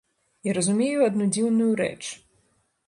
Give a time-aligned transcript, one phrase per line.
[0.47, 1.99] І разумею адну дзіўную рэч.